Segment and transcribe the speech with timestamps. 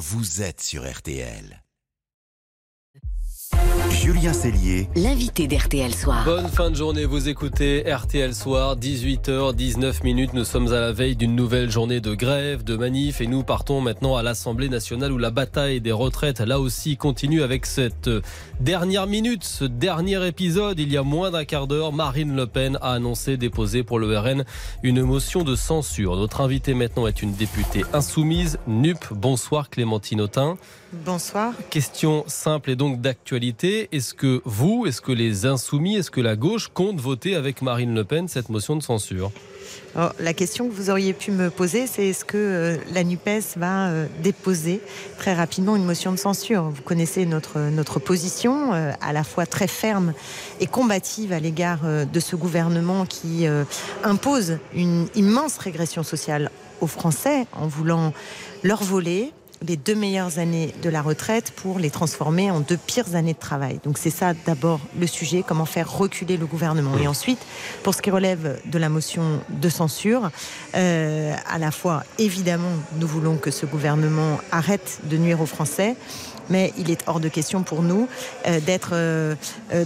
[0.00, 1.62] vous êtes sur RTL.
[3.90, 6.24] Julien Cellier, l'invité d'RTL Soir.
[6.24, 10.32] Bonne fin de journée, vous écoutez RTL Soir, 18h19 minutes.
[10.32, 13.80] Nous sommes à la veille d'une nouvelle journée de grève, de manif et nous partons
[13.80, 18.08] maintenant à l'Assemblée nationale où la bataille des retraites là aussi continue avec cette
[18.60, 20.78] dernière minute, ce dernier épisode.
[20.78, 24.16] Il y a moins d'un quart d'heure, Marine Le Pen a annoncé déposer pour le
[24.16, 24.44] RN
[24.82, 26.16] une motion de censure.
[26.16, 28.98] Notre invité maintenant est une députée insoumise, NUP.
[29.10, 30.56] Bonsoir Clémentine Autain.
[30.92, 31.52] Bonsoir.
[31.70, 33.79] Question simple et donc d'actualité.
[33.92, 37.94] Est-ce que vous, est-ce que les insoumis, est-ce que la gauche compte voter avec Marine
[37.94, 39.30] Le Pen cette motion de censure?
[40.20, 43.88] La question que vous auriez pu me poser, c'est est-ce que euh, la NUPES va
[43.88, 44.80] euh, déposer
[45.18, 46.64] très rapidement une motion de censure?
[46.64, 50.12] Vous connaissez notre, notre position, euh, à la fois très ferme
[50.60, 53.46] et combative à l'égard de ce gouvernement qui
[54.04, 56.50] impose une immense régression sociale
[56.80, 58.12] aux Français en voulant
[58.62, 59.32] leur voler,
[59.66, 63.38] les deux meilleures années de la retraite pour les transformer en deux pires années de
[63.38, 63.80] travail.
[63.84, 66.96] Donc c'est ça d'abord le sujet, comment faire reculer le gouvernement.
[66.98, 67.40] Et ensuite,
[67.82, 70.30] pour ce qui relève de la motion de censure,
[70.74, 75.94] euh, à la fois évidemment nous voulons que ce gouvernement arrête de nuire aux Français,
[76.48, 78.08] mais il est hors de question pour nous
[78.46, 79.34] euh, d'être euh,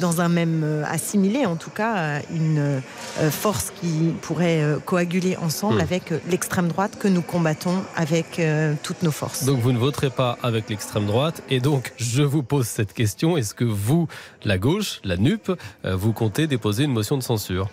[0.00, 2.82] dans un même assimilé, en tout cas, une
[3.30, 5.80] force qui pourrait coaguler ensemble hmm.
[5.80, 8.40] avec l'extrême droite que nous combattons avec
[8.82, 9.44] toutes nos forces.
[9.44, 13.36] Donc vous ne voterez pas avec l'extrême droite, et donc je vous pose cette question.
[13.36, 14.08] Est-ce que vous,
[14.44, 15.52] la gauche, la NUP,
[15.84, 17.68] vous comptez déposer une motion de censure?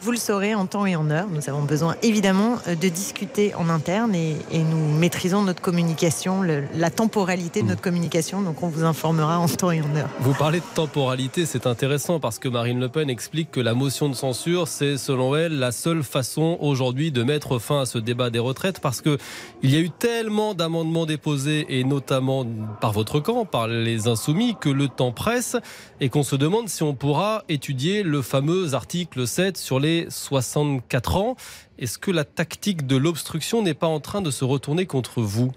[0.00, 1.26] Vous le saurez en temps et en heure.
[1.28, 6.90] Nous avons besoin évidemment euh, de discuter en interne et, nous maîtrisons notre communication, la
[6.90, 8.42] temporalité de notre communication.
[8.42, 10.08] Donc on vous informera en temps et en heure.
[10.20, 14.08] Vous parlez de temporalité, c'est intéressant parce que Marine Le Pen explique que la motion
[14.08, 18.30] de censure, c'est selon elle la seule façon aujourd'hui de mettre fin à ce débat
[18.30, 19.18] des retraites parce que
[19.62, 22.46] il y a eu tellement d'amendements déposés et notamment
[22.80, 25.56] par votre camp, par les insoumis, que le temps presse
[26.00, 31.16] et qu'on se demande si on pourra étudier le fameux article 7 sur les 64
[31.16, 31.36] ans.
[31.78, 35.52] Est-ce que la tactique de l'obstruction n'est pas en train de se retourner contre vous?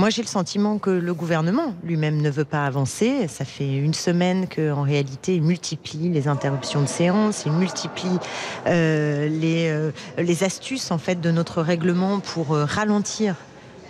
[0.00, 3.28] Moi, j'ai le sentiment que le gouvernement lui-même ne veut pas avancer.
[3.28, 8.18] Ça fait une semaine qu'en réalité, il multiplie les interruptions de séance, il multiplie
[8.66, 13.34] euh, les, euh, les astuces en fait de notre règlement pour euh, ralentir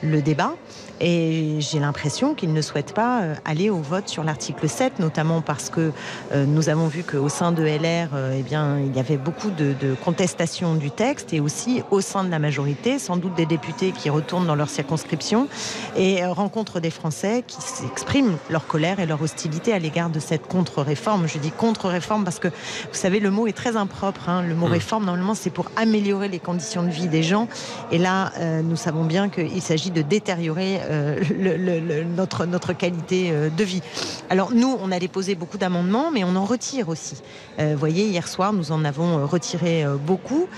[0.03, 0.55] le débat.
[1.00, 5.41] Et j'ai l'impression qu'ils ne souhaitent pas euh, aller au vote sur l'article 7, notamment
[5.41, 5.93] parce que
[6.33, 9.49] euh, nous avons vu qu'au sein de LR, euh, eh bien, il y avait beaucoup
[9.50, 13.47] de, de contestations du texte et aussi au sein de la majorité, sans doute des
[13.47, 15.49] députés qui retournent dans leur circonscription
[15.97, 17.56] et rencontrent des Français qui
[17.91, 21.27] expriment leur colère et leur hostilité à l'égard de cette contre-réforme.
[21.27, 22.55] Je dis contre-réforme parce que, vous
[22.93, 24.28] savez, le mot est très impropre.
[24.28, 24.43] Hein.
[24.43, 24.72] Le mot mmh.
[24.72, 27.49] réforme, normalement, c'est pour améliorer les conditions de vie des gens.
[27.91, 28.32] Et là,
[28.62, 33.82] nous savons bien qu'il s'agit de détériorer euh, le, notre, notre qualité euh, de vie.
[34.28, 37.16] Alors nous, on a déposé beaucoup d'amendements, mais on en retire aussi.
[37.58, 40.48] Euh, vous voyez, hier soir, nous en avons retiré beaucoup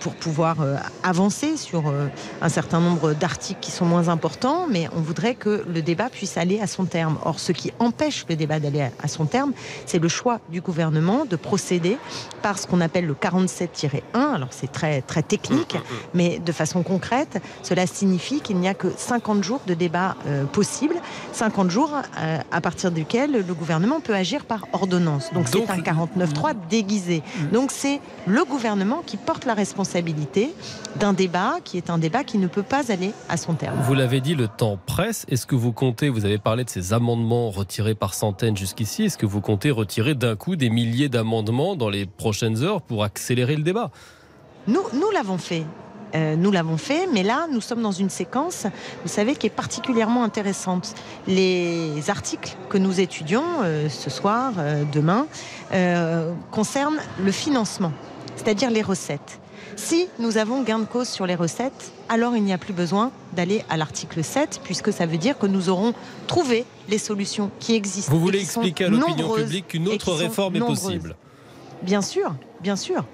[0.00, 0.56] pour pouvoir
[1.02, 1.92] avancer sur
[2.40, 6.36] un certain nombre d'articles qui sont moins importants, mais on voudrait que le débat puisse
[6.36, 7.18] aller à son terme.
[7.24, 9.52] Or, ce qui empêche le débat d'aller à son terme,
[9.86, 11.98] c'est le choix du gouvernement de procéder
[12.42, 14.00] par ce qu'on appelle le 47-1.
[14.14, 16.08] Alors c'est très, très technique, mmh, mmh, mmh.
[16.14, 20.14] mais de façon concrète, cela signifie qu'il n'y a que 5 50 jours de débat
[20.26, 20.94] euh, possible,
[21.32, 25.32] 50 jours euh, à partir duquel le gouvernement peut agir par ordonnance.
[25.32, 27.22] Donc c'est un 49-3 déguisé.
[27.22, 27.46] Mm.
[27.48, 30.54] Donc c'est le gouvernement qui porte la responsabilité
[31.00, 33.76] d'un débat qui est un débat qui ne peut pas aller à son terme.
[33.82, 35.24] Vous l'avez dit, le temps presse.
[35.28, 39.18] Est-ce que vous comptez, vous avez parlé de ces amendements retirés par centaines jusqu'ici, est-ce
[39.18, 43.56] que vous comptez retirer d'un coup des milliers d'amendements dans les prochaines heures pour accélérer
[43.56, 43.90] le débat?
[44.68, 45.64] Nous, nous l'avons fait.
[46.16, 48.66] Euh, nous l'avons fait, mais là, nous sommes dans une séquence,
[49.02, 50.94] vous savez, qui est particulièrement intéressante.
[51.26, 55.26] Les articles que nous étudions euh, ce soir, euh, demain,
[56.50, 57.92] concernent le financement,
[58.36, 59.40] c'est-à-dire les recettes.
[59.74, 63.10] Si nous avons gain de cause sur les recettes, alors il n'y a plus besoin
[63.34, 65.92] d'aller à l'article 7, puisque ça veut dire que nous aurons
[66.26, 68.12] trouvé les solutions qui existent.
[68.12, 71.16] Vous voulez expliquer à l'opinion publique qu'une autre réforme est possible
[71.82, 73.04] Bien sûr, bien sûr.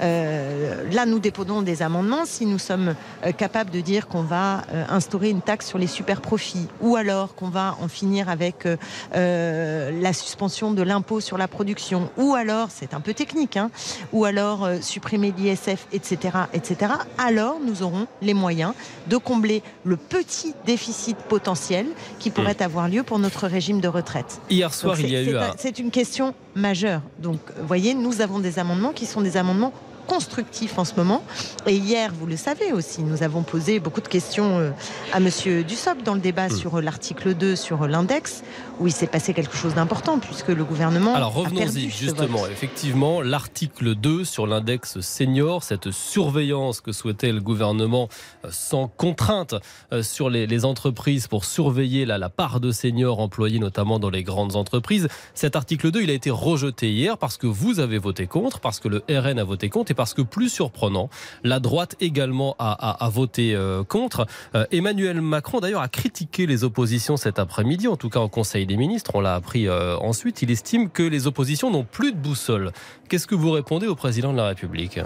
[0.00, 2.94] Euh, là, nous déposons des amendements si nous sommes
[3.24, 6.96] euh, capables de dire qu'on va euh, instaurer une taxe sur les super profits ou
[6.96, 8.66] alors qu'on va en finir avec
[9.14, 13.70] la suspension de l'impôt sur la production ou alors, c'est un peu technique, hein,
[14.12, 18.74] ou alors supprimer l'ISF, etc., etc., alors nous aurons les moyens
[19.06, 21.86] de combler le petit déficit potentiel
[22.18, 22.64] qui pourrait mmh.
[22.64, 24.40] avoir lieu pour notre régime de retraite.
[24.50, 25.36] Hier soir, il y a eu.
[25.56, 27.00] C'est une question majeure.
[27.18, 29.72] Donc, vous voyez, nous avons des amendements qui sont des amendements
[30.06, 31.22] constructif en ce moment.
[31.66, 34.70] Et hier, vous le savez aussi, nous avons posé beaucoup de questions euh,
[35.12, 36.56] à Monsieur Dussopt dans le débat hmm.
[36.56, 38.42] sur l'article 2 sur l'index,
[38.80, 41.14] où il s'est passé quelque chose d'important puisque le gouvernement.
[41.14, 42.46] Alors revenons-y justement.
[42.46, 48.08] Effectivement, l'article 2 sur l'index senior, cette surveillance que souhaitait le gouvernement
[48.44, 49.54] euh, sans contrainte
[49.92, 54.22] euh, sur les, entreprises pour surveiller la, la part de seniors employés notamment dans les
[54.22, 55.08] grandes entreprises.
[55.34, 58.78] Cet article 2, il a été rejeté hier parce que vous avez voté contre, parce
[58.78, 61.08] que le RN a voté contre et parce que plus surprenant,
[61.42, 64.26] la droite également a, voté euh, contre.
[64.70, 68.76] Emmanuel Macron d'ailleurs a critiqué les oppositions cet après-midi, en tout cas au Conseil des
[68.76, 70.42] ministres, on l'a appris ensuite.
[70.42, 72.72] Il estime que les oppositions n'ont plus de boussole.
[73.08, 74.98] Qu'est-ce que vous répondez au président de la République?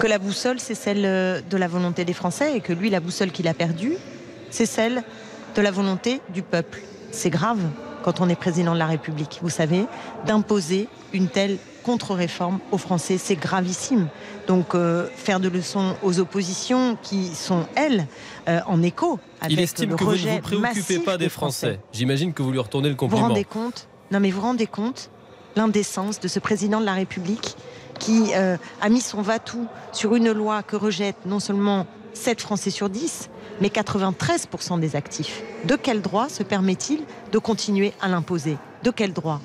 [0.00, 3.00] Que la boussole, c'est celle euh, de la volonté des Français et que lui, la
[3.00, 3.94] boussole qu'il a perdue,
[4.50, 5.02] c'est celle
[5.56, 6.80] de la volonté du peuple.
[7.10, 7.58] C'est grave
[8.02, 9.86] quand on est président de la République, vous savez,
[10.26, 13.18] d'imposer une telle contre-réforme aux Français.
[13.18, 14.08] C'est gravissime.
[14.46, 18.06] Donc euh, faire de leçons aux oppositions qui sont, elles,
[18.48, 21.80] euh, en écho avec Il estime que vous ne vous préoccupez pas des Français.
[21.92, 23.20] J'imagine que vous lui retournez le compliment.
[23.20, 25.10] Vous vous rendez compte Non mais vous rendez compte
[25.56, 27.56] l'indécence de ce président de la République
[27.98, 32.70] qui euh, a mis son va-tout sur une loi que rejette non seulement 7 Français
[32.70, 35.42] sur 10, mais 93% des actifs.
[35.64, 37.00] De quel droit se permet-il
[37.32, 38.56] de continuer à l'imposer?
[38.82, 39.40] De quel droit?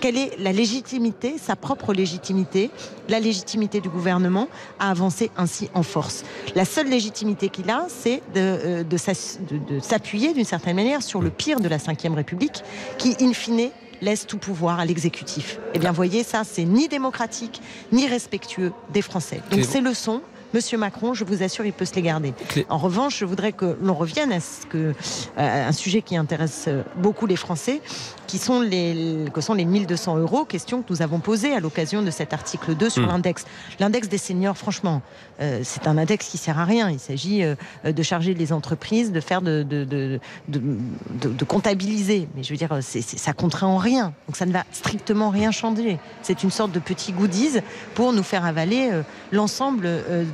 [0.00, 2.70] Quelle est la légitimité, sa propre légitimité,
[3.08, 4.48] la légitimité du gouvernement
[4.78, 6.24] à avancer ainsi en force?
[6.54, 11.58] La seule légitimité qu'il a, c'est de, euh, s'appuyer d'une certaine manière sur le pire
[11.58, 12.62] de la Ve République,
[12.96, 13.70] qui, in fine,
[14.00, 15.58] laisse tout pouvoir à l'exécutif.
[15.74, 17.60] Eh bien, voyez, ça, c'est ni démocratique,
[17.90, 19.40] ni respectueux des Français.
[19.50, 20.22] Donc, ces leçons,
[20.54, 22.32] Monsieur Macron, je vous assure, il peut se les garder.
[22.68, 24.94] En revanche, je voudrais que l'on revienne à ce que,
[25.36, 27.80] un sujet qui intéresse beaucoup les Français,
[28.26, 32.02] qui sont les, que sont les 1200 euros, question que nous avons posée à l'occasion
[32.02, 33.06] de cet article 2 sur hmm.
[33.06, 33.44] l'index.
[33.80, 35.02] L'index des seniors, franchement,
[35.40, 36.90] euh, c'est un index qui sert à rien.
[36.90, 37.54] Il s'agit euh,
[37.84, 42.28] de charger les entreprises, de faire de, de, de, de comptabiliser.
[42.34, 44.12] Mais je veux dire, ça contraint en rien.
[44.26, 45.98] Donc ça ne va strictement rien changer.
[46.22, 47.58] C'est une sorte de petit goodies
[47.94, 49.02] pour nous faire avaler euh,
[49.32, 49.88] l'ensemble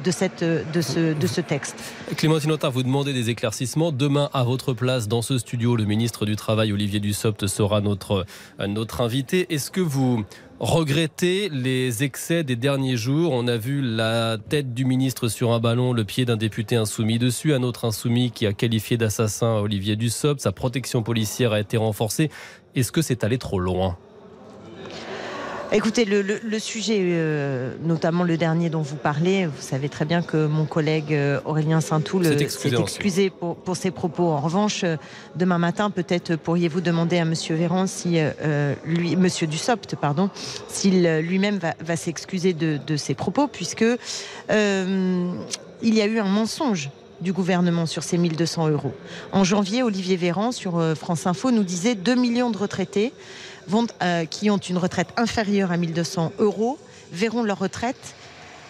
[0.04, 1.76] de, cette, de, ce, texte.
[2.16, 3.92] Clémentine vous demandez des éclaircissements.
[3.92, 8.26] Demain, à votre place, dans ce studio, le ministre du Travail, Olivier Dussopt, sera notre,
[8.66, 9.52] notre invité.
[9.52, 10.24] Est-ce que vous
[10.60, 13.32] regrettez les excès des derniers jours?
[13.32, 17.18] On a vu la tête du ministre sur un ballon, le pied d'un député insoumis
[17.18, 21.76] dessus, un autre insoumis qui a qualifié d'assassin Olivier Dussopt, sa protection policière a été
[21.76, 22.30] renforcée.
[22.74, 23.96] Est-ce que c'est allé trop loin?
[25.72, 30.46] Écoutez, le, sujet, euh, notamment le dernier dont vous parlez, vous savez très bien que
[30.46, 34.28] mon collègue euh, Aurélien Saint-Toul s'est excusé, pour, pour, ses propos.
[34.28, 34.96] En revanche, euh,
[35.36, 38.18] demain matin, peut-être pourriez-vous demander à Monsieur Véran si
[38.84, 40.30] lui, Monsieur Dussopt, pardon,
[40.68, 43.84] s'il lui-même va, s'excuser de, de, ses propos, puisque
[44.50, 46.90] il y a eu un mensonge
[47.20, 48.94] du gouvernement sur ces 1200 euros.
[49.32, 53.12] En janvier, Olivier Véran sur France Info nous disait 2 millions de retraités
[54.02, 56.78] euh, qui ont une retraite inférieure à 1200 euros
[57.12, 58.14] verront leur retraite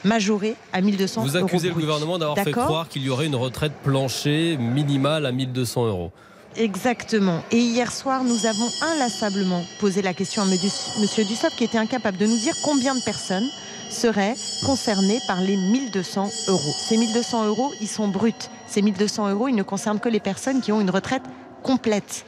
[0.04, 1.30] majorée à 1200 euros.
[1.30, 5.32] Vous accusez le gouvernement d'avoir fait croire qu'il y aurait une retraite planchée minimale à
[5.32, 6.12] 1200 euros.
[6.56, 7.42] Exactement.
[7.50, 10.52] Et hier soir, nous avons inlassablement posé la question à M.
[10.52, 13.48] Dussopt qui était incapable de nous dire combien de personnes
[13.90, 16.74] seraient concernées par les 1200 euros.
[16.76, 18.32] Ces 1200 euros, ils sont bruts.
[18.66, 21.22] Ces 1200 euros, ils ne concernent que les personnes qui ont une retraite
[21.62, 22.24] complète.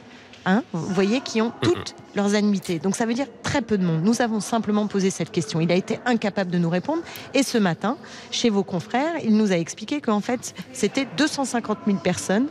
[0.49, 2.79] Hein, vous voyez, qui ont toutes leurs annuités.
[2.79, 4.01] Donc ça veut dire très peu de monde.
[4.03, 5.59] Nous avons simplement posé cette question.
[5.59, 7.01] Il a été incapable de nous répondre.
[7.33, 7.97] Et ce matin,
[8.31, 12.47] chez vos confrères, il nous a expliqué qu'en fait, c'était 250 000 personnes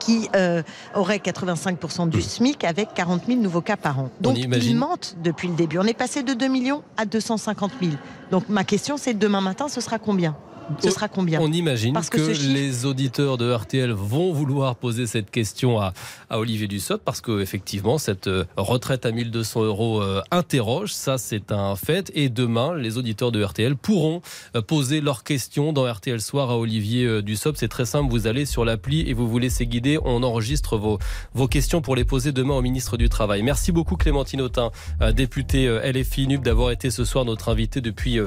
[0.00, 0.64] qui euh,
[0.96, 4.10] auraient 85% du SMIC avec 40 000 nouveaux cas par an.
[4.20, 5.78] Donc ils mentent depuis le début.
[5.78, 7.92] On est passé de 2 millions à 250 000.
[8.32, 10.36] Donc ma question c'est demain matin, ce sera combien?
[10.80, 15.80] Ce sera combien On imagine que, les auditeurs de RTL vont vouloir poser cette question
[15.80, 15.92] à,
[16.30, 20.94] Olivier Dussopt parce qu'effectivement, cette euh, retraite à 1200 euros euh, interroge.
[20.94, 22.10] Ça, c'est un fait.
[22.14, 24.22] Et demain, les auditeurs de RTL pourront
[24.56, 27.58] euh, poser leurs questions dans RTL Soir à Olivier Dussopt.
[27.58, 28.10] C'est très simple.
[28.10, 29.98] Vous allez sur l'appli et vous vous laissez guider.
[30.04, 30.98] On enregistre vos,
[31.34, 33.42] vos questions pour les poser demain au ministre du Travail.
[33.42, 34.70] Merci beaucoup, Clémentine Autain,
[35.14, 38.18] députée LFI NUP, d'avoir été ce soir notre invitée depuis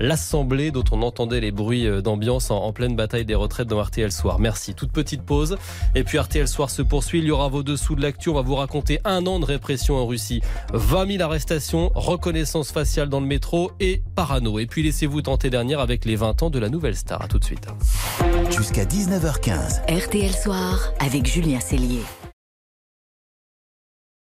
[0.00, 4.12] l'Assemblée dont on entendait les bruits euh, d'ambiance en, pleine bataille des retraites dans RTL
[4.12, 4.38] Soir.
[4.38, 4.74] Merci.
[4.74, 5.56] Toute petite pause.
[5.94, 7.20] Et puis RTL Soir se poursuit.
[7.20, 8.28] Il y aura vos dessous de l'actu.
[8.28, 10.40] On va vous raconter un an de répression en Russie.
[10.72, 14.58] 20 000 arrestations, reconnaissance faciale dans le métro et parano.
[14.58, 17.22] Et puis laissez-vous tenter dernière avec les 20 ans de la nouvelle star.
[17.22, 17.66] À tout de suite.
[18.50, 20.04] Jusqu'à 19h15.
[20.06, 22.02] RTL Soir avec Julien Cellier.